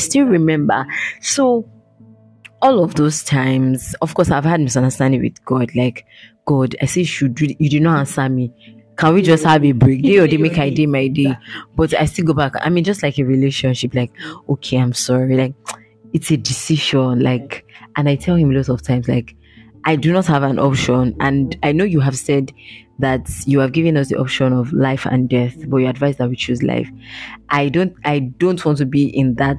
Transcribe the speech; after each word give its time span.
still 0.00 0.26
remember. 0.26 0.86
So 1.20 1.68
all 2.62 2.82
of 2.82 2.94
those 2.94 3.22
times, 3.22 3.94
of 4.02 4.14
course, 4.14 4.30
I've 4.30 4.44
had 4.44 4.60
misunderstanding 4.60 5.22
with 5.22 5.42
God. 5.44 5.70
Like, 5.74 6.04
God, 6.44 6.76
I 6.82 6.86
say, 6.86 7.04
should 7.04 7.40
you, 7.40 7.56
you 7.58 7.80
not 7.80 8.00
answer 8.00 8.28
me. 8.28 8.52
Can 8.96 9.14
we 9.14 9.22
just 9.22 9.44
have 9.44 9.64
a 9.64 9.72
break? 9.72 10.02
Day 10.02 10.18
or 10.18 10.28
they 10.28 10.36
make 10.36 10.58
I 10.58 10.68
day 10.68 10.86
my 10.86 11.08
day. 11.08 11.36
But 11.74 11.94
I 11.94 12.04
still 12.04 12.26
go 12.26 12.34
back. 12.34 12.52
I 12.60 12.68
mean, 12.68 12.84
just 12.84 13.02
like 13.02 13.18
a 13.18 13.24
relationship, 13.24 13.94
like, 13.94 14.12
okay, 14.48 14.76
I'm 14.76 14.92
sorry. 14.92 15.36
Like, 15.36 15.54
it's 16.12 16.30
a 16.30 16.36
decision. 16.36 17.20
Like, 17.20 17.64
and 17.96 18.08
I 18.08 18.16
tell 18.16 18.36
him 18.36 18.50
lots 18.50 18.68
of 18.68 18.82
times, 18.82 19.08
like, 19.08 19.34
I 19.86 19.96
do 19.96 20.12
not 20.12 20.26
have 20.26 20.42
an 20.42 20.58
option. 20.58 21.16
And 21.20 21.56
I 21.62 21.72
know 21.72 21.84
you 21.84 22.00
have 22.00 22.18
said 22.18 22.52
that 22.98 23.30
you 23.46 23.60
have 23.60 23.72
given 23.72 23.96
us 23.96 24.08
the 24.10 24.18
option 24.18 24.52
of 24.52 24.72
life 24.72 25.06
and 25.06 25.28
death, 25.28 25.56
but 25.68 25.78
you 25.78 25.88
advise 25.88 26.18
that 26.18 26.28
we 26.28 26.36
choose 26.36 26.62
life. 26.62 26.88
I 27.48 27.70
don't 27.70 27.94
I 28.04 28.18
don't 28.18 28.62
want 28.64 28.78
to 28.78 28.86
be 28.86 29.06
in 29.06 29.36
that 29.36 29.56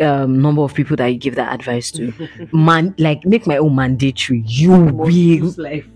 um 0.00 0.40
number 0.42 0.62
of 0.62 0.74
people 0.74 0.96
that 0.96 1.06
you 1.06 1.18
give 1.18 1.34
that 1.36 1.52
advice 1.54 1.90
to. 1.92 2.12
Man 2.52 2.94
like 2.98 3.24
make 3.24 3.46
my 3.46 3.56
own 3.56 3.74
mandatory. 3.74 4.42
You 4.46 4.70
will 4.70 5.54
life. 5.56 5.86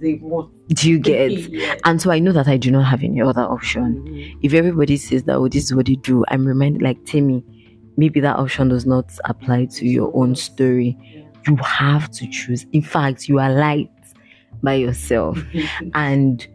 They 0.00 0.14
want 0.14 0.50
do 0.68 0.90
you 0.90 0.98
get 0.98 1.30
Yeah. 1.30 1.74
and 1.84 2.00
so 2.00 2.10
I 2.10 2.18
know 2.18 2.32
that 2.32 2.48
I 2.48 2.56
do 2.56 2.70
not 2.70 2.84
have 2.86 3.02
any 3.04 3.20
other 3.22 3.42
option. 3.42 4.02
Mhm. 4.04 4.38
If 4.42 4.54
everybody 4.54 4.96
says 4.96 5.22
that 5.24 5.36
oh 5.36 5.48
this 5.48 5.64
is 5.64 5.74
what 5.74 5.86
they 5.86 5.94
do, 5.96 6.24
I'm 6.28 6.44
reminded 6.46 6.82
like 6.82 7.04
Temi, 7.04 7.44
maybe 7.96 8.18
that 8.20 8.36
option 8.36 8.68
does 8.68 8.84
not 8.86 9.12
apply 9.26 9.66
to 9.66 9.86
your 9.86 10.10
own 10.16 10.34
story. 10.34 10.96
You 11.46 11.56
have 11.56 12.10
to 12.12 12.26
choose. 12.30 12.66
In 12.72 12.82
fact, 12.82 13.28
you 13.28 13.38
are 13.38 13.52
light 13.52 13.90
by 14.62 14.74
yourself. 14.74 15.38
and 15.94 16.46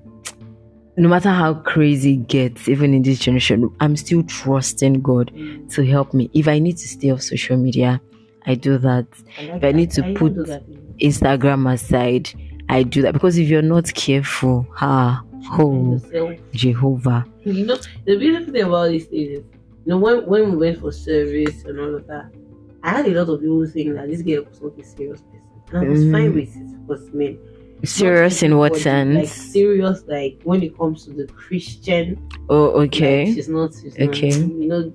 no 0.97 1.07
matter 1.07 1.29
how 1.29 1.53
crazy 1.53 2.13
it 2.13 2.27
gets, 2.27 2.67
even 2.67 2.93
in 2.93 3.03
this 3.03 3.19
generation, 3.19 3.69
I'm 3.79 3.95
still 3.95 4.23
trusting 4.23 5.01
God 5.01 5.31
to 5.69 5.85
help 5.85 6.13
me. 6.13 6.29
If 6.33 6.47
I 6.47 6.59
need 6.59 6.77
to 6.77 6.87
stay 6.87 7.11
off 7.11 7.21
social 7.21 7.57
media, 7.57 8.01
I 8.45 8.55
do 8.55 8.77
that. 8.79 9.05
If 9.37 9.63
I 9.63 9.71
need 9.71 9.91
to 9.91 10.01
even 10.01 10.15
put. 10.15 10.33
Instagram 10.99 11.71
aside, 11.71 12.29
I 12.69 12.83
do 12.83 13.03
that. 13.03 13.13
Because 13.13 13.37
if 13.37 13.47
you're 13.47 13.61
not 13.61 13.93
careful, 13.93 14.67
ah, 14.81 15.23
oh, 15.51 16.01
Jehovah. 16.53 17.25
You 17.43 17.65
know, 17.65 17.77
the 18.05 18.17
beautiful 18.17 18.51
thing 18.53 18.63
about 18.63 18.89
this 18.89 19.03
is, 19.03 19.11
you 19.11 19.43
know, 19.85 19.97
when, 19.97 20.25
when 20.25 20.51
we 20.51 20.57
went 20.57 20.79
for 20.79 20.91
service 20.91 21.63
and 21.65 21.79
all 21.79 21.95
of 21.95 22.07
that, 22.07 22.31
I 22.83 22.89
had 22.89 23.05
a 23.07 23.23
lot 23.23 23.31
of 23.31 23.41
people 23.41 23.65
saying 23.67 23.93
that 23.93 24.07
this 24.07 24.21
girl 24.21 24.43
was 24.49 24.61
not 24.61 24.77
a 24.79 24.83
serious 24.83 25.21
person. 25.21 25.41
And 25.69 25.77
I 25.77 25.81
was 25.89 25.99
Mm. 25.99 26.11
fine 26.11 26.33
with 26.33 26.55
it 26.55 26.87
because, 26.87 27.13
man, 27.13 27.37
Serious 27.83 28.41
in 28.43 28.57
what 28.57 28.75
sense? 28.75 29.15
Like, 29.15 29.27
serious, 29.27 30.03
like, 30.07 30.41
when 30.43 30.63
it 30.63 30.77
comes 30.77 31.05
to 31.05 31.13
the 31.13 31.27
Christian, 31.27 32.17
Oh, 32.49 32.71
like, 32.71 32.87
okay. 32.87 33.33
she's 33.33 33.47
not, 33.49 33.71
she's 33.79 33.95
Okay. 33.99 34.29
not, 34.39 34.49
you 34.61 34.67
know, 34.67 34.93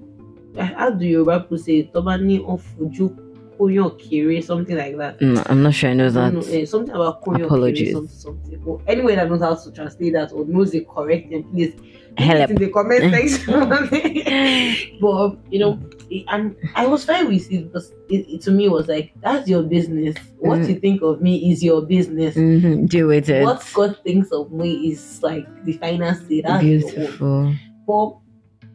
how 0.64 0.90
do 0.90 1.06
Yoruba 1.06 1.40
people 1.40 1.58
say, 1.58 1.84
Tobani 1.94 2.40
ofuju 2.44 3.16
koyo 3.62 3.96
kiri, 3.98 4.42
something 4.42 4.76
like 4.76 4.96
that. 4.96 5.20
No, 5.20 5.42
I'm 5.46 5.62
not 5.62 5.74
sure 5.74 5.90
I 5.90 5.94
know 5.94 6.10
that. 6.10 6.48
eh, 6.52 6.64
something 6.64 6.94
about 6.94 7.22
koyo 7.24 7.44
Apologies. 7.46 7.78
kiri, 7.78 7.92
something, 7.92 8.16
something. 8.18 8.64
Well, 8.64 8.82
anyone 8.86 9.16
that 9.16 9.28
knows 9.28 9.40
how 9.40 9.54
to 9.54 9.70
translate 9.72 10.12
that 10.14 10.32
or 10.32 10.44
knows 10.44 10.70
the 10.72 10.86
correct 10.92 11.28
thing, 11.28 11.44
please 11.52 11.74
Help. 12.18 12.50
in 12.50 12.56
the 12.56 12.68
comment 12.68 13.14
section. 13.14 13.54
but 15.00 15.36
you 15.50 15.58
know, 15.58 15.78
it- 16.10 16.24
and 16.28 16.56
I 16.74 16.86
was 16.86 17.04
fine 17.04 17.28
with 17.28 17.50
it 17.50 17.64
because 17.72 17.92
it, 18.10 18.26
it 18.28 18.42
to 18.42 18.50
me 18.50 18.68
was 18.68 18.88
like 18.88 19.12
that's 19.22 19.48
your 19.48 19.62
business. 19.62 20.16
What 20.38 20.58
Mm. 20.60 20.68
you 20.68 20.74
think 20.80 21.02
of 21.02 21.22
me 21.22 21.50
is 21.52 21.62
your 21.62 21.82
business. 21.82 22.34
hmm 22.34 22.86
Deal 22.86 23.06
with 23.06 23.28
it. 23.30 23.42
What 23.44 23.64
God 23.74 23.96
thinks 24.04 24.30
of 24.32 24.50
me 24.52 24.90
is 24.90 25.22
like 25.22 25.46
the 25.64 25.72
final 25.74 26.14
say. 26.14 26.40
That's. 26.42 26.62
Beautiful. 26.64 27.54
But 27.86 28.16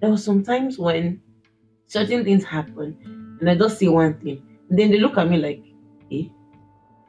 there 0.02 0.10
were 0.10 0.18
some 0.18 0.44
times 0.44 0.78
when 0.80 1.22
certain 1.88 2.24
things 2.24 2.44
happen, 2.44 2.98
and 3.40 3.50
I 3.50 3.56
just 3.56 3.78
say 3.80 3.88
one 3.88 4.16
thing, 4.16 4.42
then 4.70 4.92
they 4.92 5.00
look 5.00 5.18
at 5.18 5.30
me 5.30 5.38
like, 5.38 5.64
"Eh, 6.12 6.28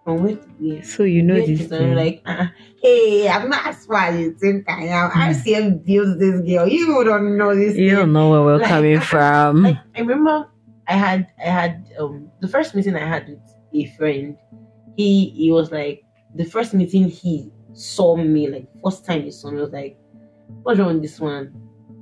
from 0.05 0.23
where 0.23 0.37
to 0.37 0.49
where?" 0.59 0.83
So 0.83 1.03
you 1.05 1.23
know 1.23 1.35
Where 1.35 1.47
this 1.47 1.61
is- 1.61 1.73
and 1.73 1.97
like, 1.97 2.23
uh, 2.27 2.47
hey, 2.83 3.29
I'm 3.29 3.49
not 3.51 3.67
as 3.67 3.87
far 3.87 4.11
as 4.11 4.21
you 4.21 4.33
think 4.35 4.69
I 4.69 4.85
am. 4.87 5.11
RCF 5.11 5.85
builds 5.85 6.19
this 6.19 6.41
girl. 6.43 6.67
You 6.69 7.05
don't 7.05 7.37
know 7.37 7.55
this. 7.55 7.77
you 7.77 7.95
don't 7.97 8.13
know 8.13 8.31
where 8.31 8.43
we're 8.43 8.59
Like, 8.59 8.69
coming 8.69 9.01
from. 9.13 9.63
Like, 9.63 9.77
I 9.97 10.01
remember 10.01 10.49
I 10.87 10.93
had 10.95 11.27
I 11.39 11.49
had 11.51 11.85
um 11.99 12.31
the 12.41 12.49
first 12.49 12.75
meeting 12.75 12.97
I 12.97 13.07
had 13.07 13.29
with 13.29 13.41
a 13.75 13.87
friend. 13.97 14.37
He 14.97 15.31
he 15.31 15.53
was 15.53 15.71
like 15.71 16.03
the 16.35 16.45
first 16.45 16.75
meeting 16.75 17.09
he 17.09 17.51
saw 17.73 18.17
me 18.17 18.49
like 18.49 18.67
first 18.83 19.05
time 19.05 19.23
he 19.23 19.31
saw 19.31 19.51
me 19.51 19.61
was 19.61 19.71
like, 19.73 19.97
what's 20.63 20.79
wrong 20.81 20.95
with 20.95 21.03
this 21.03 21.21
one? 21.21 21.53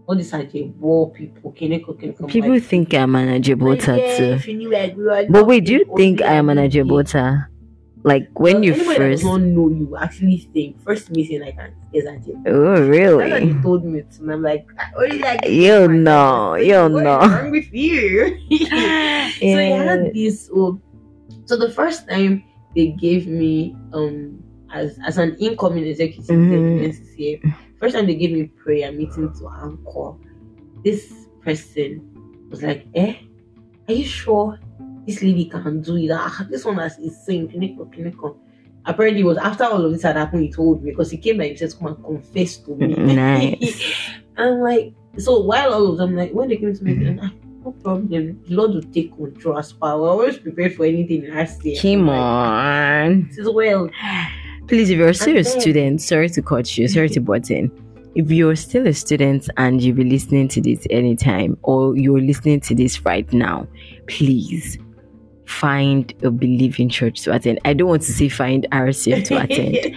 All 0.06 0.14
these 0.14 0.32
are 0.32 0.44
war 0.78 1.10
people. 1.10 1.52
You 1.58 1.68
you 1.68 2.26
People 2.28 2.60
think 2.60 2.94
I'm 2.94 3.16
an 3.16 3.42
Ajibota 3.42 3.98
yeah, 3.98 4.16
too. 4.16 4.32
if 4.34 4.46
you 4.46 4.54
knew 4.54 4.76
I 4.76 4.90
grew 4.90 5.26
But 5.28 5.46
wait, 5.46 5.64
do 5.64 5.72
you 5.74 5.84
think 5.96 6.22
I 6.22 6.34
am 6.34 6.48
an. 6.48 6.58
Ajibota? 6.58 7.48
Like 8.04 8.28
when 8.38 8.62
you 8.62 8.72
first. 8.74 8.98
does 8.98 9.24
not 9.24 9.40
know 9.40 9.68
you 9.68 9.96
actually 9.98 10.48
think 10.54 10.80
first 10.80 11.10
meeting 11.10 11.42
I 11.42 11.50
can 11.50 11.74
is 11.92 12.04
Ajibota. 12.04 12.42
Oh, 12.46 12.76
That's 12.76 12.80
what 12.80 12.88
really? 12.88 13.46
he 13.52 13.62
told 13.62 13.84
me 13.84 14.02
to 14.02 14.22
me. 14.22 14.34
I'm 14.34 14.42
like, 14.42 14.64
I 14.78 14.84
only 14.96 15.18
like 15.18 15.44
You 15.48 15.88
know, 15.88 16.54
you 16.54 16.74
What 16.86 16.86
is 16.86 17.02
know. 17.02 17.18
wrong 17.18 17.50
with 17.50 17.72
you? 17.74 18.38
So 18.50 19.58
I 19.58 19.68
Yeah. 19.68 19.82
had 19.84 20.14
this. 20.14 20.48
Um, 20.54 20.80
so 21.46 21.56
the 21.56 21.70
first 21.70 22.08
time 22.08 22.44
they 22.76 22.88
gave 22.94 23.26
me 23.26 23.74
um 23.92 24.38
as 24.72 24.98
as 25.04 25.18
an 25.18 25.34
incoming 25.40 25.84
executive 25.86 26.30
Mhm. 26.30 26.84
in 26.84 26.90
NCCA, 26.90 27.42
first 27.78 27.94
time 27.94 28.06
they 28.06 28.14
gave 28.14 28.32
me 28.32 28.44
prayer 28.44 28.92
meeting 28.92 29.32
to 29.38 29.48
anchor. 29.48 30.14
This 30.84 31.12
person 31.42 32.02
was 32.50 32.62
like, 32.62 32.86
"Eh, 32.94 33.14
are 33.88 33.94
you 33.94 34.04
sure 34.04 34.58
this 35.06 35.22
lady 35.22 35.46
can 35.46 35.80
do 35.82 35.96
it? 35.96 36.10
Ah, 36.12 36.46
this 36.50 36.64
one 36.64 36.76
has 36.76 36.98
is 36.98 37.16
saying 37.24 37.48
clinical, 37.50 37.86
clinical." 37.86 38.38
Apparently, 38.84 39.22
it 39.22 39.24
was 39.24 39.36
after 39.38 39.64
all 39.64 39.84
of 39.84 39.92
this 39.92 40.02
had 40.02 40.16
happened. 40.16 40.42
He 40.44 40.52
told 40.52 40.82
me 40.82 40.90
because 40.92 41.10
he 41.10 41.16
came 41.18 41.38
by 41.38 41.48
himself 41.48 41.78
come 41.78 41.88
and 41.88 42.04
confess 42.04 42.56
to 42.58 42.74
me. 42.76 42.94
Nice. 42.94 43.82
I'm 44.36 44.60
like, 44.60 44.92
so 45.18 45.40
while 45.40 45.72
all 45.74 45.90
of 45.92 45.98
them 45.98 46.14
like 46.14 46.30
when 46.32 46.48
they 46.48 46.56
came 46.56 46.72
to 46.74 46.84
me, 46.84 46.94
Mhm. 46.94 47.18
ah, 47.22 47.32
no 47.64 47.72
problem. 47.82 48.08
The 48.46 48.54
Lord 48.54 48.74
will 48.74 48.82
take 48.82 49.16
control 49.16 49.58
as 49.58 49.72
power. 49.72 50.00
We're 50.00 50.10
always 50.10 50.38
prepared 50.38 50.74
for 50.76 50.84
anything 50.84 51.24
in 51.24 51.36
our 51.36 51.46
state. 51.46 51.80
Come 51.82 52.06
Like, 52.06 52.20
on. 52.20 53.26
This 53.28 53.38
is 53.38 53.48
well. 53.50 53.90
Please, 54.68 54.90
if 54.90 54.98
you're 54.98 55.12
still 55.12 55.36
a 55.36 55.44
student, 55.44 56.02
sorry 56.02 56.28
to 56.30 56.42
cut 56.42 56.76
you, 56.76 56.88
sorry 56.88 57.08
to 57.10 57.20
butt 57.20 57.50
in. 57.50 57.70
If 58.16 58.30
you're 58.30 58.56
still 58.56 58.86
a 58.86 58.92
student 58.94 59.48
and 59.58 59.80
you'll 59.82 59.96
be 59.96 60.04
listening 60.04 60.48
to 60.48 60.60
this 60.60 60.86
anytime, 60.90 61.56
or 61.62 61.96
you're 61.96 62.20
listening 62.20 62.60
to 62.60 62.74
this 62.74 63.04
right 63.04 63.30
now, 63.32 63.68
please 64.08 64.78
find 65.44 66.12
a 66.24 66.30
believing 66.30 66.88
church 66.88 67.20
to 67.22 67.34
attend. 67.34 67.60
I 67.64 67.74
don't 67.74 67.88
want 67.88 68.02
to 68.02 68.12
say 68.12 68.28
find 68.28 68.66
RCF 68.72 69.24
to 69.26 69.42
attend, 69.42 69.94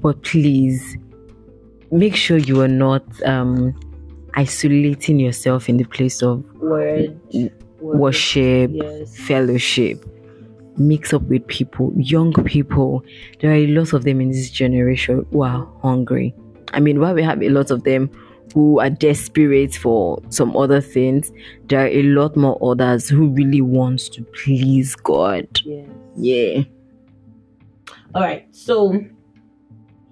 but 0.00 0.22
please 0.22 0.96
make 1.90 2.14
sure 2.14 2.36
you 2.36 2.60
are 2.60 2.68
not 2.68 3.02
um, 3.24 3.74
isolating 4.34 5.18
yourself 5.18 5.68
in 5.68 5.76
the 5.78 5.84
place 5.84 6.22
of 6.22 6.44
word. 6.54 7.18
worship, 7.80 8.70
Yes. 8.72 9.16
fellowship 9.18 10.04
mix 10.76 11.12
up 11.12 11.22
with 11.22 11.46
people 11.46 11.92
young 11.96 12.32
people 12.44 13.02
there 13.40 13.50
are 13.52 13.54
a 13.56 13.66
lot 13.68 13.92
of 13.92 14.04
them 14.04 14.20
in 14.20 14.30
this 14.30 14.50
generation 14.50 15.24
who 15.30 15.42
are 15.42 15.68
hungry 15.82 16.34
i 16.72 16.80
mean 16.80 16.98
while 17.00 17.14
we 17.14 17.22
have 17.22 17.42
a 17.42 17.48
lot 17.48 17.70
of 17.70 17.84
them 17.84 18.10
who 18.54 18.78
are 18.80 18.90
desperate 18.90 19.74
for 19.74 20.20
some 20.28 20.56
other 20.56 20.80
things 20.80 21.32
there 21.66 21.80
are 21.84 21.88
a 21.88 22.02
lot 22.04 22.36
more 22.36 22.58
others 22.62 23.08
who 23.08 23.28
really 23.30 23.60
wants 23.60 24.08
to 24.08 24.22
please 24.44 24.94
god 24.96 25.46
Yes. 25.64 25.88
yeah 26.16 26.62
All 28.14 28.22
right. 28.22 28.46
So 28.54 29.00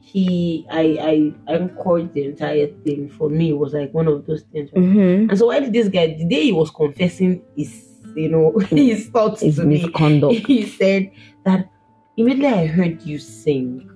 he, 0.01 0.67
I, 0.71 1.33
I 1.47 1.53
anchored 1.55 2.12
the 2.15 2.25
entire 2.25 2.67
thing. 2.84 3.09
For 3.09 3.28
me, 3.31 3.51
it 3.51 3.59
was 3.59 3.72
like 3.75 3.95
one 3.95 4.09
of 4.09 4.27
those 4.27 4.43
things. 4.53 4.71
right? 4.72 4.83
mm-hmm. 4.83 5.31
And 5.31 5.39
so 5.39 5.47
why 5.47 5.60
did 5.60 5.72
this 5.72 5.89
guy 5.89 6.09
the 6.09 6.25
day 6.27 6.42
he 6.45 6.53
was 6.53 6.71
confessing 6.71 7.42
his 7.57 7.91
you 8.14 8.28
know 8.28 8.59
his 8.70 9.09
thoughts 9.09 9.42
it's 9.42 9.56
to 9.56 9.64
me, 9.64 9.82
misconduct 9.82 10.34
he 10.47 10.66
said 10.66 11.10
that 11.44 11.68
immediately 12.16 12.47
I 12.48 12.66
heard 12.66 13.03
you 13.03 13.18
sing. 13.18 13.88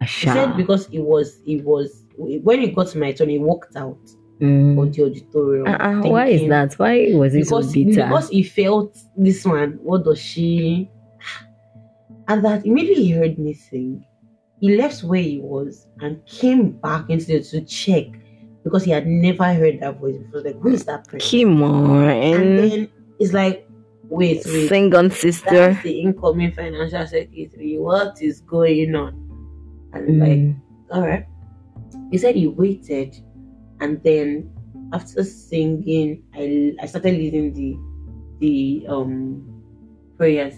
He 0.00 0.26
said 0.28 0.56
because 0.56 0.88
it 0.90 1.00
was 1.00 1.40
it 1.46 1.64
was 1.64 2.04
when 2.18 2.60
he 2.60 2.68
got 2.68 2.88
to 2.88 2.98
my 2.98 3.12
turn, 3.12 3.28
he 3.28 3.38
walked 3.38 3.76
out 3.76 3.98
Mm. 4.40 4.76
of 4.82 4.92
the 4.92 5.04
auditorium. 5.04 5.68
Uh-uh, 5.68 6.08
why 6.08 6.26
is 6.26 6.48
that 6.48 6.74
why 6.74 7.10
was 7.12 7.32
it 7.32 7.46
so 7.46 7.58
Because 7.58 7.72
bitter 7.72 7.90
because 8.06 8.28
he 8.28 8.42
felt 8.42 8.98
this 9.16 9.44
one. 9.44 9.78
What 9.82 10.04
does 10.04 10.18
she? 10.20 10.90
And 12.28 12.44
that 12.44 12.66
immediately 12.66 13.04
he 13.04 13.10
heard 13.12 13.38
me 13.38 13.54
sing. 13.54 14.04
He 14.60 14.76
left 14.76 15.04
where 15.04 15.20
he 15.22 15.38
was 15.40 15.86
and 16.00 16.24
came 16.26 16.70
back 16.72 17.06
instead 17.08 17.44
to 17.44 17.60
check 17.62 18.06
because 18.64 18.84
he 18.84 18.90
had 18.90 19.06
never 19.06 19.52
heard 19.52 19.80
that 19.80 19.98
voice 20.00 20.16
before. 20.16 20.40
Like, 20.42 20.58
who 20.60 20.70
is 20.70 20.84
that 20.86 21.06
person? 21.06 21.62
on 21.62 22.08
And 22.08 22.58
then 22.58 22.88
it's 23.22 23.32
like, 23.32 23.66
wait, 24.04 24.42
wait. 24.44 24.68
sing 24.68 24.94
on 24.94 25.10
sister 25.10 25.50
That's 25.72 25.82
the 25.82 26.00
incoming 26.02 26.52
financial 26.52 27.06
secretary. 27.06 27.78
What 27.78 28.20
is 28.20 28.40
going 28.42 28.94
on? 28.94 29.14
And 29.94 30.20
like, 30.20 30.38
Mm. 30.38 30.56
all 30.90 31.06
right. 31.06 31.26
He 32.10 32.18
said 32.18 32.34
he 32.36 32.46
waited, 32.46 33.16
and 33.80 34.02
then 34.02 34.50
after 34.92 35.22
singing, 35.24 36.22
I 36.34 36.74
I 36.80 36.86
started 36.86 37.14
leading 37.14 37.52
the 37.54 37.76
the 38.40 38.86
um 38.88 39.44
prayers. 40.18 40.54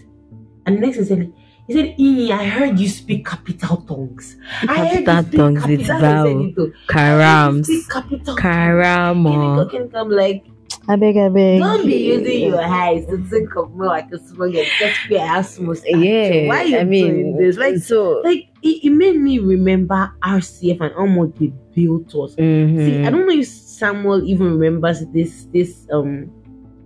And 0.65 0.79
next 0.81 0.97
he 0.97 1.03
said, 1.05 1.31
he 1.67 1.73
said, 1.73 1.95
"Ee, 1.99 2.31
I 2.31 2.43
heard 2.47 2.79
you 2.79 2.87
speak 2.89 3.25
capital 3.27 3.77
tongues. 3.87 4.35
I 4.67 4.87
heard 4.87 5.05
you 5.07 5.21
speak 5.23 5.37
tongues 5.39 5.61
capital-" 5.63 5.85
That's 5.85 5.89
how 5.89 5.99
he 5.99 6.01
said 6.01 6.01
vowel. 6.01 6.45
it, 6.49 6.55
though. 6.55 6.71
Karams. 6.87 7.67
Capital 7.91 8.35
Karamo. 8.35 9.91
Come 9.91 10.09
like 10.11 10.43
I 10.87 10.95
beg, 10.97 11.17
I 11.17 11.29
beg. 11.29 11.59
don't 11.59 11.85
be 11.85 11.95
using 11.95 12.49
your 12.49 12.61
eyes 12.61 13.05
to 13.07 13.17
think 13.25 13.55
of 13.55 13.75
me 13.75 13.87
like 13.87 14.11
a 14.11 14.19
small 14.19 14.51
girl. 14.51 14.63
Just 14.79 14.99
be 15.09 15.17
asthma. 15.17 15.75
Yeah. 15.85 16.47
Why 16.47 16.63
you 16.63 16.77
I 16.77 16.83
mean, 16.83 17.07
doing 17.07 17.37
this? 17.37 17.57
Like, 17.57 17.77
so. 17.77 18.21
like 18.23 18.47
it, 18.61 18.85
it 18.85 18.89
made 18.91 19.17
me 19.17 19.39
remember 19.39 20.11
RCF 20.23 20.81
and 20.81 20.93
how 20.93 21.05
much 21.07 21.35
they 21.39 21.51
built 21.73 22.13
us. 22.15 22.35
See, 22.35 22.41
mhm. 22.41 23.05
I 23.05 23.09
don't 23.09 23.27
know 23.27 23.33
if 23.33 23.47
Samuel 23.47 24.23
even 24.25 24.57
remembers 24.59 25.03
this 25.07 25.47
this 25.51 25.87
um 25.91 26.31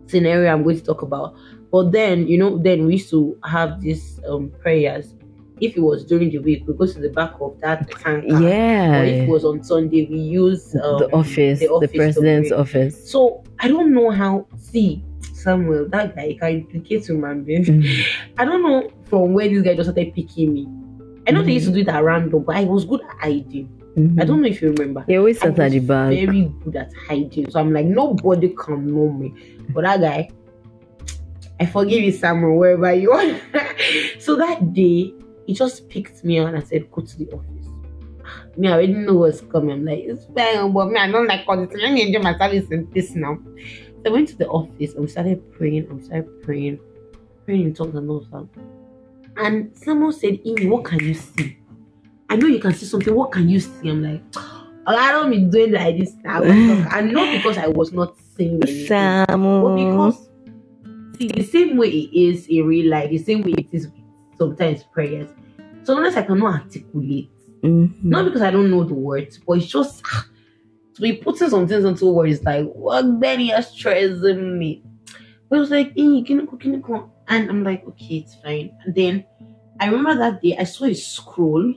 scenario 0.07 0.51
I'm 0.51 0.63
going 0.63 0.77
to 0.77 0.83
talk 0.83 1.01
about. 1.01 1.35
But 1.71 1.91
then, 1.91 2.27
you 2.27 2.37
know, 2.37 2.57
then 2.57 2.85
we 2.85 2.93
used 2.93 3.09
to 3.11 3.37
have 3.43 3.81
these 3.81 4.19
um 4.27 4.51
prayers. 4.61 5.13
If 5.61 5.75
it 5.75 5.81
was 5.81 6.05
during 6.05 6.29
the 6.29 6.39
week, 6.39 6.63
we 6.67 6.73
go 6.73 6.85
to 6.85 6.99
the 6.99 7.09
back 7.09 7.33
of 7.39 7.59
that 7.61 7.89
tanker. 7.91 8.33
Or 8.33 8.37
if 8.37 8.41
yeah. 8.41 9.01
it 9.01 9.29
was 9.29 9.43
on 9.45 9.63
Sunday, 9.63 10.07
we 10.09 10.17
use 10.17 10.75
um, 10.75 10.99
the 10.99 11.09
office, 11.11 11.59
the, 11.59 11.69
office 11.69 11.91
to 11.91 11.97
president's 11.97 12.51
office. 12.51 13.11
So 13.11 13.43
I 13.59 13.67
don't 13.67 13.93
know 13.93 14.11
how. 14.11 14.47
See, 14.57 15.03
Samuel, 15.33 15.89
that 15.89 16.15
guy 16.15 16.37
can 16.39 16.49
implicate 16.61 17.05
human 17.05 17.43
beings. 17.43 17.67
Mhm. 17.67 18.05
I 18.37 18.45
don't 18.45 18.63
know 18.63 18.89
from 19.03 19.33
where 19.33 19.47
this 19.47 19.61
guy 19.61 19.75
just 19.75 19.89
started 19.89 20.13
picking 20.13 20.53
me. 20.53 20.67
I 21.27 21.31
know 21.31 21.43
they 21.43 21.53
used 21.53 21.67
to 21.67 21.73
do 21.73 21.81
it 21.81 21.87
at 21.87 22.03
random, 22.03 22.43
but 22.43 22.55
I 22.55 22.63
was 22.63 22.85
good 22.85 23.01
at 23.01 23.17
hiding. 23.19 23.69
I 24.17 24.23
don't 24.23 24.41
know 24.41 24.47
if 24.47 24.61
you 24.61 24.71
remember. 24.71 25.03
He 25.07 25.17
always 25.17 25.39
sat 25.39 25.59
at 25.59 25.71
the 25.71 25.79
back. 25.79 26.09
very 26.09 26.51
good 26.63 26.75
at 26.75 26.91
hiding. 27.07 27.49
So 27.51 27.59
I'm 27.59 27.73
like, 27.73 27.85
nobody 27.85 28.49
can 28.49 28.87
know 28.87 29.11
me. 29.11 29.33
But 29.69 29.83
that 29.83 29.99
guy, 29.99 30.29
I 31.59 31.65
forgive 31.65 32.03
you, 32.03 32.11
Samuel, 32.11 32.57
wherever 32.57 32.93
you 32.93 33.11
are. 33.11 33.39
so 34.19 34.35
that 34.37 34.73
day, 34.73 35.13
he 35.49 35.55
just 35.55 35.89
picked 35.89 36.23
me 36.23 36.37
up 36.37 36.53
and 36.53 36.67
said, 36.67 36.91
go 36.91 37.01
to 37.01 37.17
the 37.17 37.27
office. 37.31 37.65
Me, 38.55 38.67
I 38.67 38.73
already 38.73 38.93
know 38.93 39.15
what's 39.15 39.41
coming. 39.41 39.71
I'm 39.71 39.83
like, 39.83 40.03
it's 40.03 40.25
fine, 40.25 40.71
but 40.71 40.89
me, 40.89 40.99
I 40.99 41.09
don't 41.09 41.25
like 41.25 41.43
all 41.47 41.57
this. 41.57 41.75
Let 41.75 41.91
me 41.91 42.05
enjoy 42.05 42.19
my 42.19 42.37
service 42.37 42.69
in 42.69 42.87
this 42.91 43.15
now. 43.15 43.39
So 43.95 44.01
I 44.05 44.09
went 44.09 44.29
to 44.29 44.37
the 44.37 44.47
office 44.47 44.93
and 44.93 45.01
we 45.01 45.07
started 45.07 45.51
praying 45.53 45.87
and 45.87 45.97
we 45.97 46.05
started 46.05 46.43
praying, 46.43 46.79
praying 47.45 47.63
in 47.63 47.73
tongues 47.73 47.95
and 47.95 48.07
all 48.07 48.19
that. 48.19 48.47
And 49.37 49.75
someone 49.75 50.13
said, 50.13 50.39
Amy, 50.45 50.67
what 50.67 50.85
can 50.85 50.99
you 50.99 51.15
see? 51.15 51.57
I 52.29 52.35
know 52.35 52.45
you 52.45 52.59
can 52.59 52.75
see 52.75 52.85
something. 52.85 53.15
What 53.15 53.31
can 53.31 53.49
you 53.49 53.59
see? 53.59 53.89
I'm 53.89 54.03
like, 54.03 54.21
oh, 54.35 54.75
I 54.85 55.11
don't 55.11 55.31
be 55.31 55.39
doing 55.45 55.71
like 55.71 55.97
this 55.97 56.13
now. 56.23 56.43
and 56.43 57.11
not 57.11 57.35
because 57.35 57.57
I 57.57 57.65
was 57.65 57.91
not 57.91 58.15
saying 58.37 58.61
anything, 58.61 59.25
but 59.27 59.75
because 59.75 60.29
see 61.17 61.27
the 61.27 61.43
same 61.43 61.75
way 61.75 61.89
it 61.89 62.13
is 62.13 62.45
in 62.45 62.67
real 62.67 62.91
life, 62.91 63.09
the 63.09 63.17
same 63.17 63.41
way 63.41 63.53
it 63.57 63.67
is 63.71 63.87
sometimes 64.37 64.83
prayers. 64.83 65.29
Sometimes 65.89 66.15
I 66.17 66.21
cannot 66.21 66.53
articulate, 66.61 67.31
Mhm. 67.63 68.03
not 68.03 68.25
because 68.25 68.43
I 68.43 68.51
don't 68.51 68.69
know 68.69 68.83
the 68.83 68.93
words, 68.93 69.39
but 69.39 69.53
it's 69.57 69.65
just 69.65 70.03
ah, 70.05 70.27
to 70.93 71.01
be 71.01 71.13
putting 71.13 71.49
some 71.49 71.67
things 71.67 71.83
into 71.83 72.05
words 72.05 72.43
like 72.43 72.71
what 72.73 73.19
Benny 73.19 73.47
has 73.47 73.71
stressing 73.71 74.59
me. 74.59 74.83
But 75.49 75.55
it 75.55 75.59
was 75.61 75.71
like, 75.71 75.87
hey, 75.95 76.21
can 76.21 76.41
you 76.41 76.45
go, 76.45 76.57
can 76.57 76.73
you 76.73 76.79
go? 76.79 77.11
And 77.27 77.49
I'm 77.49 77.63
like, 77.63 77.87
okay, 77.87 78.17
it's 78.17 78.35
fine. 78.35 78.69
And 78.85 78.93
then 78.93 79.23
I 79.79 79.87
remember 79.87 80.15
that 80.19 80.43
day 80.43 80.55
I 80.59 80.63
saw 80.65 80.85
a 80.85 80.93
scroll 80.93 81.73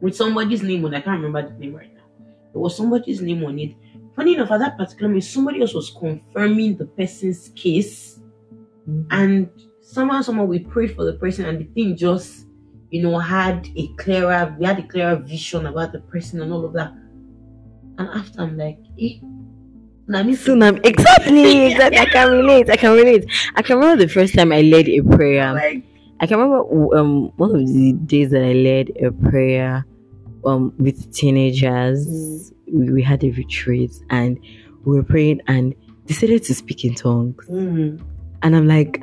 with 0.00 0.16
somebody's 0.16 0.64
name 0.64 0.84
on. 0.84 0.92
it. 0.94 0.96
I 0.96 1.00
can't 1.02 1.22
remember 1.22 1.48
the 1.48 1.56
name 1.60 1.76
right 1.76 1.94
now. 1.94 2.02
There 2.52 2.60
was 2.60 2.76
somebody's 2.76 3.22
name 3.22 3.44
on 3.44 3.56
it. 3.60 3.74
Funny 4.16 4.34
enough, 4.34 4.50
at 4.50 4.58
that 4.58 4.76
particular 4.76 5.08
moment, 5.08 5.24
somebody 5.24 5.60
else 5.60 5.74
was 5.74 5.90
confirming 5.90 6.76
the 6.76 6.86
person's 6.86 7.50
case, 7.54 8.18
and 9.12 9.48
somehow, 9.80 10.22
somehow, 10.22 10.44
we 10.44 10.58
prayed 10.58 10.96
for 10.96 11.04
the 11.04 11.12
person, 11.12 11.44
and 11.44 11.60
the 11.60 11.64
thing 11.66 11.96
just, 11.96 12.45
you 12.90 13.02
know, 13.02 13.18
had 13.18 13.68
a 13.76 13.88
clearer, 13.98 14.54
we 14.58 14.66
had 14.66 14.78
a 14.78 14.82
clearer 14.86 15.16
vision 15.16 15.66
about 15.66 15.92
the 15.92 16.00
person 16.00 16.40
and 16.40 16.52
all 16.52 16.64
of 16.64 16.72
that. 16.74 16.92
And 17.98 18.08
after, 18.08 18.42
I'm 18.42 18.56
like, 18.56 18.78
eh, 19.00 19.18
Tsunami. 20.08 20.80
Exactly. 20.84 21.66
exactly. 21.72 21.98
I 21.98 22.06
can 22.06 22.30
relate. 22.30 22.70
I 22.70 22.76
can 22.76 22.92
relate. 22.92 23.24
I 23.54 23.62
can 23.62 23.76
remember 23.78 24.04
the 24.04 24.12
first 24.12 24.34
time 24.34 24.52
I 24.52 24.60
led 24.62 24.88
a 24.88 25.00
prayer. 25.02 25.52
like, 25.52 25.82
I 26.20 26.26
can 26.26 26.38
remember 26.38 26.96
um 26.96 27.32
one 27.36 27.54
of 27.56 27.66
the 27.66 27.92
days 28.06 28.30
that 28.30 28.42
I 28.42 28.52
led 28.52 28.90
a 29.02 29.10
prayer 29.10 29.84
um 30.44 30.72
with 30.78 31.12
teenagers. 31.12 32.06
Mm. 32.06 32.52
We, 32.72 32.92
we 32.92 33.02
had 33.02 33.24
a 33.24 33.30
retreat 33.30 33.92
and 34.10 34.38
we 34.84 34.96
were 34.96 35.02
praying 35.02 35.40
and 35.48 35.74
decided 36.06 36.44
to 36.44 36.54
speak 36.54 36.84
in 36.84 36.94
tongues. 36.94 37.44
mm, 37.48 38.00
And 38.42 38.56
I'm 38.56 38.66
like, 38.68 39.02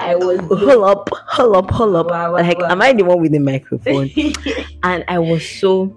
I 0.00 0.14
was. 0.14 0.40
hold 0.48 0.84
up, 0.84 1.08
hold 1.28 1.56
up, 1.56 1.70
hold 1.70 1.96
up. 1.96 2.06
Wow, 2.10 2.32
wow, 2.32 2.42
like, 2.42 2.58
wow. 2.58 2.70
am 2.70 2.82
I 2.82 2.92
the 2.92 3.04
one 3.04 3.20
with 3.20 3.32
the 3.32 3.38
microphone? 3.38 4.10
and 4.82 5.04
I 5.08 5.18
was 5.18 5.48
so. 5.48 5.96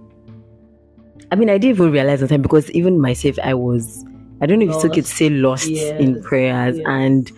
I 1.31 1.35
mean, 1.35 1.49
I 1.49 1.57
didn't 1.57 1.77
even 1.77 1.91
realize 1.91 2.19
the 2.19 2.27
time 2.27 2.41
because 2.41 2.69
even 2.71 2.99
myself, 2.99 3.37
I 3.43 3.53
was. 3.53 4.05
I 4.41 4.45
don't 4.45 4.59
know 4.59 4.69
if 4.69 4.75
it's 4.75 4.85
okay 4.85 5.01
to 5.01 5.29
Lost. 5.41 5.63
say 5.63 5.73
lost 5.73 6.01
in 6.01 6.21
prayers, 6.21 6.77
yes. 6.77 6.85
and 6.87 7.31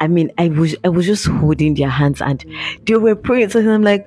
I 0.00 0.08
mean, 0.08 0.30
I 0.36 0.48
was 0.48 0.76
I 0.84 0.88
was 0.88 1.06
just 1.06 1.26
holding 1.26 1.74
their 1.74 1.88
hands, 1.88 2.20
and 2.20 2.44
they 2.84 2.96
were 2.96 3.16
praying. 3.16 3.50
So 3.50 3.60
I'm 3.60 3.82
like, 3.82 4.06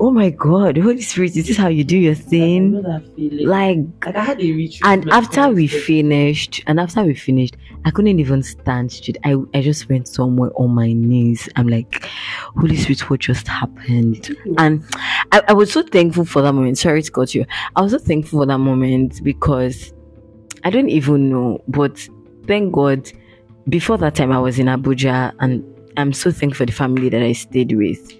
oh 0.00 0.10
my 0.10 0.30
God, 0.30 0.78
Holy 0.78 1.02
Spirit, 1.02 1.36
is 1.36 1.46
this 1.46 1.56
how 1.58 1.68
you 1.68 1.84
do 1.84 1.96
your 1.96 2.14
thing? 2.14 2.82
Like, 3.16 3.78
like 4.04 4.16
I 4.16 4.24
had 4.24 4.40
a 4.40 4.52
retreat. 4.52 4.80
and 4.82 5.08
after 5.10 5.50
we 5.50 5.66
finished, 5.66 6.62
and 6.66 6.80
after 6.80 7.04
we 7.04 7.14
finished, 7.14 7.56
I 7.84 7.90
couldn't 7.90 8.18
even 8.18 8.42
stand 8.42 8.92
straight. 8.92 9.18
I, 9.24 9.36
I 9.52 9.60
just 9.60 9.88
went 9.90 10.08
somewhere 10.08 10.50
on 10.56 10.70
my 10.70 10.92
knees. 10.92 11.48
I'm 11.56 11.68
like, 11.68 12.08
Holy 12.56 12.76
Spirit, 12.76 13.10
what 13.10 13.20
just 13.20 13.46
happened? 13.46 14.34
And 14.56 14.82
I, 15.32 15.42
I 15.48 15.52
was 15.52 15.70
so 15.70 15.82
thankful 15.82 16.24
for 16.24 16.40
that 16.42 16.52
moment. 16.52 16.78
Sorry 16.78 17.02
to 17.02 17.10
cut 17.10 17.34
you. 17.34 17.44
I 17.76 17.82
was 17.82 17.92
so 17.92 17.98
thankful 17.98 18.40
for 18.40 18.46
that 18.46 18.58
moment 18.58 19.22
because 19.22 19.92
I 20.64 20.70
don't 20.70 20.88
even 20.88 21.28
know, 21.28 21.62
but 21.68 22.08
thank 22.46 22.72
God, 22.72 23.10
before 23.68 23.98
that 23.98 24.14
time 24.14 24.32
I 24.32 24.38
was 24.38 24.58
in 24.58 24.66
Abuja 24.66 25.34
and 25.40 25.62
I'm 25.98 26.14
so 26.14 26.30
thankful 26.30 26.64
for 26.64 26.66
the 26.66 26.72
family 26.72 27.10
that 27.10 27.22
I 27.22 27.32
stayed 27.32 27.72
with. 27.72 28.12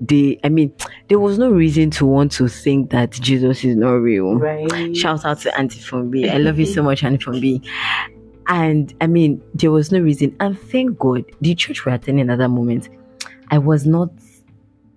They, 0.00 0.38
I 0.44 0.48
mean, 0.48 0.72
there 1.08 1.18
was 1.20 1.38
no 1.38 1.50
reason 1.50 1.90
to 1.92 2.06
want 2.06 2.32
to 2.32 2.48
think 2.48 2.90
that 2.90 3.12
Jesus 3.12 3.64
is 3.64 3.76
not 3.76 3.92
real. 3.92 4.34
right. 4.36 4.96
Shout 4.96 5.24
out 5.24 5.40
to 5.40 5.56
Auntie 5.58 5.80
Fumbi. 5.80 6.28
I 6.30 6.36
love 6.38 6.58
you 6.58 6.66
so 6.66 6.82
much, 6.82 7.04
Auntie 7.04 7.24
Fumbi. 7.24 7.66
And 8.48 8.92
I 9.00 9.06
mean, 9.06 9.40
there 9.54 9.70
was 9.70 9.90
no 9.92 10.00
reason. 10.00 10.36
And 10.40 10.58
thank 10.58 10.98
God, 10.98 11.24
the 11.40 11.54
church 11.54 11.86
we're 11.86 11.94
attending 11.94 12.28
at 12.28 12.38
that 12.38 12.48
moment, 12.48 12.88
I 13.50 13.58
was 13.58 13.86
not. 13.86 14.10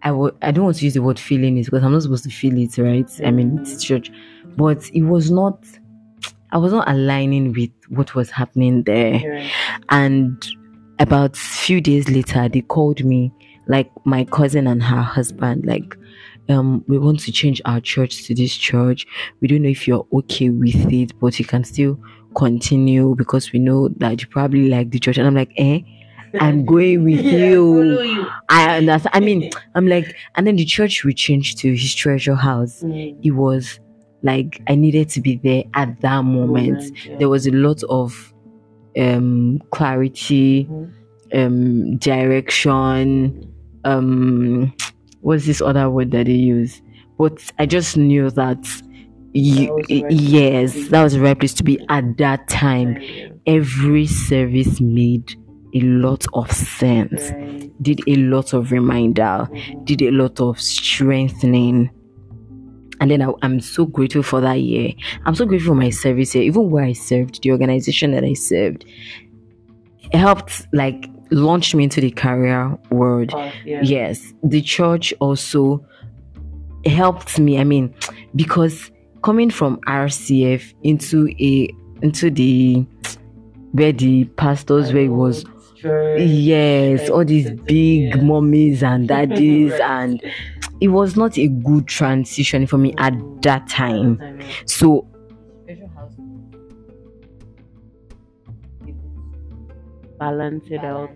I 0.03 0.11
wa- 0.11 0.31
I 0.41 0.51
don't 0.51 0.65
want 0.65 0.77
to 0.77 0.85
use 0.85 0.93
the 0.93 1.01
word 1.01 1.17
feeling 1.19 1.57
it 1.57 1.65
because 1.65 1.83
I'm 1.83 1.91
not 1.91 2.01
supposed 2.03 2.23
to 2.25 2.29
feel 2.29 2.57
it, 2.57 2.77
right? 2.77 3.09
I 3.25 3.31
mean, 3.31 3.59
it's 3.59 3.83
church, 3.83 4.11
but 4.57 4.89
it 4.91 5.03
was 5.03 5.31
not. 5.31 5.65
I 6.51 6.57
was 6.57 6.71
not 6.71 6.89
aligning 6.89 7.53
with 7.53 7.71
what 7.89 8.15
was 8.15 8.29
happening 8.31 8.83
there. 8.83 9.13
Right. 9.13 9.51
And 9.89 10.45
about 10.99 11.35
few 11.35 11.81
days 11.81 12.09
later, 12.09 12.47
they 12.49 12.61
called 12.61 13.03
me, 13.03 13.31
like 13.67 13.89
my 14.05 14.25
cousin 14.25 14.67
and 14.67 14.81
her 14.83 15.01
husband, 15.01 15.65
like, 15.65 15.95
um, 16.49 16.83
we 16.87 16.97
want 16.97 17.19
to 17.21 17.31
change 17.31 17.61
our 17.65 17.81
church 17.81 18.23
to 18.25 18.33
this 18.35 18.55
church. 18.55 19.05
We 19.41 19.47
don't 19.47 19.61
know 19.63 19.69
if 19.69 19.87
you're 19.87 20.07
okay 20.13 20.49
with 20.49 20.91
it, 20.91 21.11
but 21.19 21.37
you 21.39 21.45
can 21.45 21.63
still 21.65 21.99
continue 22.35 23.15
because 23.15 23.51
we 23.51 23.59
know 23.59 23.89
that 23.97 24.21
you 24.21 24.27
probably 24.27 24.69
like 24.69 24.91
the 24.91 24.99
church. 24.99 25.17
And 25.17 25.27
I'm 25.27 25.35
like, 25.35 25.51
eh, 25.57 25.79
I'm 26.39 26.63
going 26.65 27.03
with 27.03 27.19
Yeah, 27.25 27.31
you. 27.49 28.01
you. 28.01 28.27
I 28.49 28.77
understand. 28.77 29.11
I 29.13 29.19
mean, 29.19 29.49
I'm 29.75 29.87
like, 29.87 30.15
and 30.35 30.47
then 30.47 30.55
the 30.55 30.65
church 30.65 31.03
we 31.03 31.13
changed 31.13 31.57
to 31.59 31.71
his 31.71 31.93
treasure 31.93 32.35
house. 32.35 32.81
Mm. 32.83 33.19
It 33.25 33.31
was 33.31 33.79
like 34.23 34.61
I 34.67 34.75
needed 34.75 35.09
to 35.09 35.21
be 35.21 35.35
there 35.43 35.63
at 35.73 35.99
that 36.01 36.23
moment 36.23 36.77
Moment, 36.77 37.05
yeah. 37.05 37.17
there 37.17 37.29
was 37.29 37.45
a 37.47 37.51
lot 37.51 37.83
of 37.89 38.33
um 38.97 39.61
clarity 39.71 40.65
Mhm. 40.65 40.91
um 41.35 41.97
direction 41.97 43.47
um 43.87 44.73
what's 45.21 45.45
this 45.45 45.61
other 45.61 45.89
word 45.89 46.11
that 46.11 46.25
they 46.27 46.33
use 46.33 46.81
but 47.17 47.51
i 47.59 47.65
just 47.65 47.97
knew 47.97 48.29
that 48.31 48.57
you, 49.33 49.67
That 49.89 50.11
yes 50.11 50.89
that 50.89 51.03
was 51.03 51.13
the 51.13 51.21
right 51.21 51.37
place 51.37 51.53
to 51.55 51.63
be 51.63 51.79
at 51.89 52.17
that 52.17 52.47
time 52.47 52.97
every 53.45 54.07
service 54.07 54.79
made 54.81 55.35
a 55.75 55.81
lot 55.81 56.25
of 56.33 56.51
sense 56.51 57.31
did 57.81 58.01
a 58.07 58.15
lot 58.15 58.53
of 58.53 58.71
reminder 58.71 59.47
Mhm. 59.51 59.85
did 59.85 60.01
a 60.01 60.11
lot 60.11 60.39
of 60.39 60.59
strengthening. 60.59 61.89
And 62.99 63.11
then 63.11 63.21
I, 63.21 63.31
I'm 63.43 63.59
so 63.59 63.85
grateful 63.85 64.23
for 64.23 64.41
that 64.41 64.55
year. 64.55 64.91
I'm 65.25 65.35
so 65.35 65.45
grateful 65.45 65.75
for 65.75 65.79
my 65.79 65.91
service 65.91 66.31
here, 66.31 66.41
even 66.41 66.71
where 66.71 66.83
I 66.83 66.93
served, 66.93 67.43
the 67.43 67.51
organization 67.51 68.11
that 68.13 68.23
I 68.23 68.33
served. 68.33 68.85
It 70.11 70.17
helped 70.17 70.65
like 70.73 71.07
launch 71.31 71.73
me 71.75 71.85
into 71.85 72.01
the 72.01 72.11
career 72.11 72.77
world. 72.89 73.29
Path, 73.29 73.53
yeah. 73.65 73.81
Yes, 73.83 74.33
the 74.43 74.61
church 74.61 75.13
also 75.19 75.85
helped 76.85 77.39
me. 77.39 77.59
I 77.59 77.63
mean, 77.63 77.93
because 78.35 78.91
coming 79.23 79.49
from 79.49 79.77
RCF 79.87 80.73
into 80.83 81.27
a 81.39 81.73
into 82.01 82.29
the 82.29 82.85
where 83.71 83.91
the 83.91 84.25
pastors 84.37 84.93
where 84.93 85.03
it 85.03 85.09
was 85.09 85.43
Church, 85.75 86.21
yes 86.21 87.09
all 87.09 87.25
these 87.25 87.51
big 87.51 88.15
yeah. 88.15 88.15
mummies 88.21 88.81
and 88.81 89.07
daddies 89.13 89.71
Right. 89.71 89.81
and 89.81 90.21
it 90.79 90.87
was 90.89 91.15
not 91.15 91.37
a 91.37 91.47
good 91.47 91.87
transition 91.87 92.65
for 92.65 92.77
me 92.77 92.93
at 92.97 93.13
that 93.41 93.67
time 93.67 94.19
so 94.65 95.07
balance 100.19 100.67
it 100.69 100.83
out. 100.83 101.11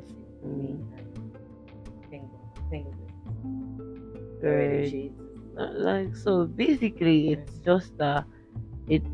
Right. 4.42 4.96
Uh, 5.58 5.70
Like 5.78 6.16
so, 6.16 6.46
basically, 6.46 7.32
it's 7.34 7.60
just 7.60 7.98
that 7.98 8.26
it's 8.88 9.08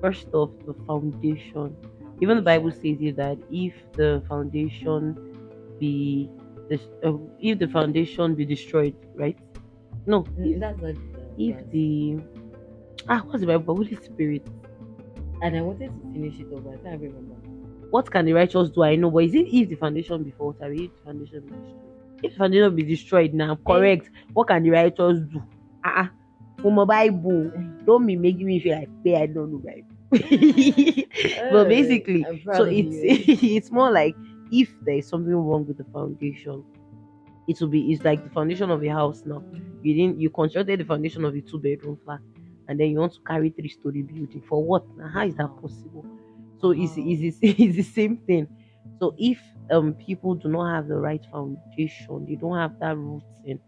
first 0.00 0.28
off 0.32 0.50
the 0.66 0.74
foundation. 0.86 1.76
Even 2.20 2.36
the 2.36 2.42
Bible 2.42 2.70
says 2.70 2.98
it 3.00 3.16
that 3.16 3.38
if 3.50 3.74
the 3.92 4.22
foundation 4.28 5.16
be 5.78 6.30
uh, 6.72 7.12
if 7.40 7.58
the 7.58 7.68
foundation 7.68 8.34
be 8.34 8.44
destroyed, 8.46 8.94
right? 9.14 9.38
No, 10.06 10.24
if, 10.38 10.60
that's 10.60 10.80
what 10.80 10.96
if 11.38 11.56
the 11.70 12.18
ah, 13.08 13.22
what's 13.26 13.40
the 13.40 13.46
Bible? 13.46 13.76
Holy 13.76 13.96
Spirit. 13.96 14.46
and 15.42 15.56
I 15.56 15.60
wanted 15.62 15.90
to 15.92 16.12
finish 16.12 16.40
it 16.40 16.48
over 16.52 16.72
I 16.72 16.76
can't 16.78 17.00
remember 17.00 17.36
What 17.90 18.10
can 18.10 18.24
the 18.26 18.32
righteous 18.32 18.70
do? 18.70 18.82
I 18.82 18.96
know, 18.96 19.10
but 19.10 19.24
is 19.24 19.34
it 19.34 19.46
if 19.52 19.68
the 19.68 19.76
foundation 19.76 20.22
be 20.24 20.30
faulty? 20.32 20.58
If 20.62 20.92
the 20.94 21.00
foundation 21.04 21.40
be 21.40 21.54
destroyed? 21.56 21.92
If 22.22 22.32
the 22.32 22.38
foundation 22.38 22.76
be 22.76 22.82
destroyed 22.82 23.34
now, 23.34 23.58
correct. 23.66 24.10
What 24.32 24.48
can 24.48 24.62
the 24.62 24.70
righteous 24.70 25.20
do? 25.32 25.42
Ah, 25.84 26.04
uh 26.04 26.08
for 26.62 26.72
my 26.72 26.84
Bible, 26.84 27.52
don't 27.84 28.06
be 28.06 28.16
making 28.16 28.46
me 28.46 28.60
feel 28.60 28.76
like 28.78 28.88
hey, 29.04 29.16
I 29.16 29.26
don't 29.26 29.52
know 29.52 29.58
Bible. 29.58 29.96
but 31.50 31.68
basically, 31.68 32.24
so 32.24 32.64
it's 32.64 32.96
it's 33.42 33.70
more 33.70 33.90
like 33.90 34.16
if 34.50 34.70
there 34.82 34.96
is 34.96 35.08
something 35.08 35.34
wrong 35.34 35.66
with 35.66 35.76
the 35.78 35.84
foundation, 35.92 36.64
it 37.46 37.60
will 37.60 37.68
be 37.68 37.92
it's 37.92 38.04
like 38.04 38.24
the 38.24 38.30
foundation 38.30 38.70
of 38.70 38.82
a 38.82 38.88
house 38.88 39.22
now. 39.24 39.42
You 39.82 39.94
didn't 39.94 40.20
you 40.20 40.30
constructed 40.30 40.80
the 40.80 40.84
foundation 40.84 41.24
of 41.24 41.34
a 41.34 41.40
two 41.40 41.58
bedroom 41.58 41.98
flat, 42.04 42.20
and 42.68 42.80
then 42.80 42.88
you 42.90 42.98
want 42.98 43.12
to 43.14 43.20
carry 43.26 43.50
three 43.50 43.68
story 43.68 44.02
building 44.02 44.42
for 44.48 44.62
what? 44.64 44.84
Now, 44.96 45.08
how 45.08 45.26
is 45.26 45.36
that 45.36 45.50
possible? 45.60 46.06
So 46.60 46.70
it's, 46.70 46.92
it's, 46.96 47.38
it's, 47.42 47.76
the 47.76 47.82
same 47.82 48.18
thing. 48.18 48.48
So 48.98 49.14
if 49.18 49.38
um 49.70 49.94
people 49.94 50.34
do 50.34 50.48
not 50.48 50.74
have 50.74 50.88
the 50.88 50.96
right 50.96 51.24
foundation, 51.30 52.26
they 52.28 52.36
don't 52.36 52.56
have 52.56 52.78
that 52.80 52.96
roots 52.96 53.40
in 53.44 53.60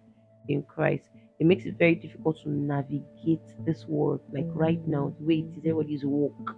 in 0.49 0.62
Christ, 0.62 1.04
it 1.38 1.47
makes 1.47 1.66
it 1.66 1.76
very 1.78 1.95
difficult 1.95 2.40
to 2.42 2.49
navigate 2.49 3.42
this 3.66 3.87
world. 3.87 4.21
Like 4.33 4.47
right 4.54 4.80
now, 4.88 5.14
the 5.18 5.26
way 5.26 5.35
it 5.40 5.59
is, 5.59 5.59
everybody's 5.59 6.04
woke. 6.04 6.57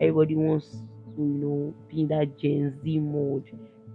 Everybody 0.00 0.34
wants 0.34 0.66
to, 0.70 1.16
you 1.16 1.24
know, 1.24 1.74
be 1.88 2.02
in 2.02 2.08
that 2.08 2.38
Gen 2.38 2.78
Z 2.82 2.98
mode. 2.98 3.44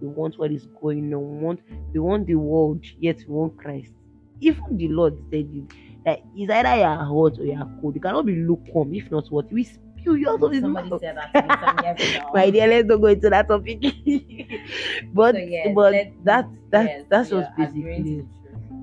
We 0.01 0.07
want 0.07 0.37
what 0.37 0.51
is 0.51 0.67
going 0.81 1.13
on. 1.13 1.37
We 1.37 1.45
want 1.45 1.59
we 1.93 1.99
want 1.99 2.27
the 2.27 2.35
world, 2.35 2.83
yet 2.99 3.17
we 3.27 3.33
want 3.33 3.57
Christ. 3.57 3.93
Even 4.41 4.77
the 4.77 4.87
Lord 4.89 5.17
said 5.29 5.47
it 5.53 5.71
that 6.05 6.19
is 6.37 6.49
either 6.49 6.77
you 6.77 6.83
are 6.83 6.97
hot 7.05 7.39
or 7.39 7.45
you 7.45 7.53
are 7.53 7.69
cold. 7.81 7.95
You 7.95 8.01
cannot 8.01 8.25
be 8.25 8.35
lukewarm. 8.35 8.93
If 8.93 9.09
not, 9.11 9.31
what 9.31 9.51
we 9.51 9.63
spew 9.63 9.84
you 10.13 10.37
his 10.51 10.61
somebody 10.61 10.89
mouth. 10.89 11.01
said 11.01 11.17
that 11.17 11.33
to 11.33 11.41
me 11.41 11.55
some 11.59 11.79
years 11.79 11.99
ago. 12.01 12.29
My 12.33 12.49
dear, 12.49 12.67
let's 12.67 12.87
not 12.87 13.01
go 13.01 13.07
into 13.07 13.29
that 13.29 13.47
topic. 13.47 13.81
but 15.13 15.35
So, 15.35 15.37
yes, 15.37 15.67
but 15.75 15.93
that 16.23 16.45
that 16.71 16.85
yes, 16.85 17.05
that's 17.09 17.31
we 17.31 17.39
just 17.39 17.55
basically 17.55 18.25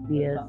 yes 0.09 0.41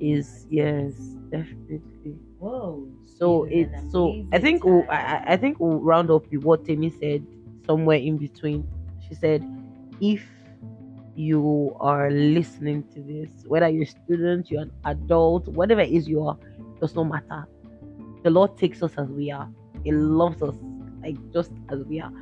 is 0.00 0.46
yes 0.50 0.94
definitely. 1.30 2.18
Whoa. 2.38 2.88
So 3.18 3.44
it's 3.50 3.72
so 3.90 4.24
I 4.32 4.38
think 4.38 4.64
we'll, 4.64 4.84
I. 4.90 5.22
I 5.26 5.36
think 5.36 5.60
we'll 5.60 5.78
round 5.80 6.10
up 6.10 6.30
with 6.30 6.42
what 6.44 6.64
Temi 6.64 6.90
said 6.90 7.24
somewhere 7.66 7.98
in 7.98 8.16
between. 8.18 8.66
She 9.08 9.14
said, 9.14 9.44
if 10.00 10.24
you 11.14 11.76
are 11.80 12.10
listening 12.10 12.84
to 12.94 13.00
this, 13.02 13.30
whether 13.46 13.68
you're 13.68 13.84
a 13.84 13.86
student, 13.86 14.50
you're 14.50 14.62
an 14.62 14.72
adult, 14.84 15.46
whatever 15.48 15.80
it 15.82 15.90
is 15.90 16.08
you 16.08 16.26
are, 16.26 16.36
does 16.80 16.94
not 16.94 17.04
matter. 17.04 17.46
The 18.22 18.30
Lord 18.30 18.56
takes 18.56 18.82
us 18.82 18.92
as 18.96 19.08
we 19.08 19.30
are. 19.30 19.48
He 19.84 19.92
loves 19.92 20.42
us 20.42 20.54
like 21.02 21.16
just 21.32 21.52
as 21.70 21.84
we 21.84 22.00
are. 22.00 22.12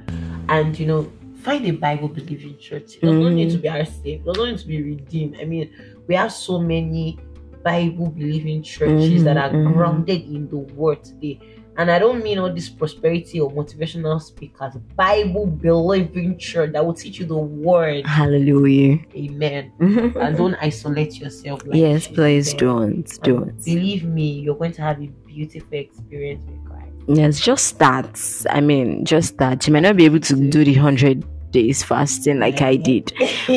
And 0.49 0.79
you 0.79 0.87
know, 0.87 1.13
find 1.43 1.67
a 1.67 1.73
Bible 1.73 2.09
believing 2.09 2.59
church. 2.59 2.97
It 2.97 3.03
does 3.03 3.15
not 3.15 3.33
need 3.33 3.51
to 3.51 3.59
mm. 3.59 3.63
be 3.63 3.69
our 3.69 3.85
saved, 3.85 4.07
it 4.07 4.25
does 4.25 4.37
not 4.37 4.49
need 4.49 4.59
to 4.59 4.67
be 4.67 4.83
redeemed. 4.83 5.37
I 5.41 5.45
mean, 5.45 5.71
we 6.07 6.15
have 6.15 6.33
so 6.33 6.59
many 6.59 7.19
Bible 7.63 8.11
believing 8.11 8.63
churches 8.63 9.25
that 9.25 9.37
are 9.37 9.51
Mhm, 9.51 9.65
mhm. 9.67 9.73
grounded 9.75 10.23
in 10.23 10.49
the 10.49 10.57
word 10.57 11.03
today. 11.05 11.39
And 11.77 11.91
I 11.91 11.99
don't 11.99 12.23
mean 12.23 12.39
all 12.39 12.53
this 12.53 12.69
prosperity 12.69 13.41
or 13.41 13.51
motivational 13.51 14.21
speakers, 14.21 14.75
Bible 14.97 15.47
believing 15.47 16.37
church 16.37 16.73
that 16.73 16.85
will 16.85 16.95
teach 16.95 17.21
you 17.21 17.27
the 17.27 17.37
word. 17.39 18.05
Hallelujah. 18.07 18.99
Amen. 19.17 19.73
And 19.79 20.37
don't 20.37 20.57
isolate 20.61 21.19
yourself. 21.21 21.65
Like 21.67 21.79
yes, 21.79 22.07
please 22.09 22.53
don't. 22.55 22.83
And 22.93 23.21
Don't. 23.23 23.65
Believe 23.65 24.05
me, 24.05 24.41
you're 24.41 24.57
going 24.57 24.73
to 24.73 24.83
have 24.83 25.01
a 25.01 25.07
beautiful 25.27 25.79
experience 25.79 26.43
with 26.51 26.65
Christ. 26.69 26.87
Yes, 27.09 27.41
just 27.41 27.79
that. 27.79 28.21
I 28.51 28.61
mean, 28.61 29.05
just 29.05 29.39
that. 29.39 29.67
You 29.67 29.73
might 29.73 29.81
not 29.81 29.97
be 29.97 30.05
able 30.05 30.21
to 30.21 30.35
do 30.35 30.65
the 30.65 30.75
100 30.75 31.25
days 31.51 31.83
fasting 31.83 32.41
like 32.41 32.61
I 32.63 32.77
did, 32.77 33.13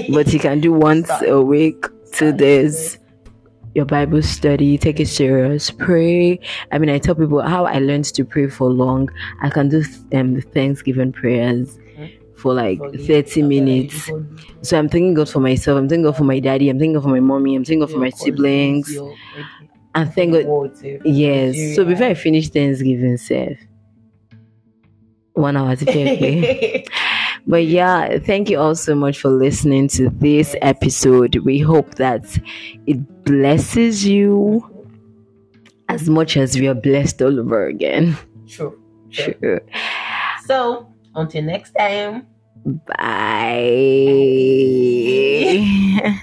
but 0.10 0.32
you 0.34 0.40
can 0.40 0.62
do 0.62 0.72
once 0.90 1.10
a 1.28 1.42
week, 1.42 1.86
two 2.14 2.32
days. 2.32 2.98
Your 3.76 3.86
Bible 3.86 4.22
study, 4.22 4.78
take 4.78 5.00
it 5.00 5.08
serious. 5.08 5.72
Pray. 5.72 6.40
I 6.72 6.78
mean, 6.78 6.90
I 6.92 7.00
tell 7.00 7.16
people 7.16 7.42
how 7.42 7.66
I 7.66 7.80
learned 7.80 8.06
to 8.06 8.24
pray 8.24 8.48
for 8.48 8.70
long. 8.70 9.10
I 9.42 9.50
can 9.50 9.70
do 9.70 9.84
um, 10.14 10.40
Thanksgiving 10.54 11.12
prayers 11.12 11.80
Mhm. 11.98 12.12
for 12.36 12.54
like 12.54 12.80
30 13.00 13.42
minutes. 13.42 14.12
So 14.62 14.78
I'm 14.78 14.90
thanking 14.90 15.16
God 15.16 15.28
for 15.28 15.40
myself. 15.40 15.78
I'm 15.80 15.90
thanking 15.90 16.04
God 16.04 16.16
for 16.18 16.24
my 16.24 16.40
daddy. 16.40 16.70
I'm 16.70 16.78
thanking 16.78 16.94
God 16.94 17.04
for 17.04 17.10
my 17.10 17.20
mommy. 17.20 17.56
I'm 17.56 17.64
thanking 17.66 17.80
God 17.80 17.92
for 17.92 17.98
my 18.00 18.12
siblings. 18.12 18.96
And 19.96 20.14
thank 20.14 20.34
God. 20.34 20.46
Eh, 20.84 21.00
Yes. 21.04 21.76
So 21.76 21.84
before 21.86 22.08
I 22.08 22.14
finish 22.14 22.50
Thanksgiving, 22.50 23.18
self, 23.18 23.58
one 25.34 25.58
hour 25.58 25.76
to 25.76 25.86
pay. 25.86 26.86
But 27.46 27.66
yeah, 27.66 28.20
thank 28.20 28.50
you 28.50 28.58
all 28.60 28.76
so 28.76 28.96
much 28.96 29.20
for 29.20 29.30
listening 29.30 29.90
to 29.90 30.10
this 30.10 30.56
episode. 30.62 31.36
We 31.38 31.60
hope 31.60 31.96
that 31.96 32.24
it 32.88 33.26
blesses 33.26 34.06
you 34.06 34.70
as 35.90 36.10
much 36.10 36.38
as 36.38 36.58
we 36.58 36.68
are 36.68 36.74
blessed 36.74 37.22
all 37.22 37.40
over 37.40 37.68
again. 37.68 38.18
True. 38.48 38.80
True. 39.12 39.34
Sure. 39.42 39.62
So 40.46 40.88
until 41.16 41.44
next 41.44 41.72
time. 41.72 42.28
Bye. 42.66 43.04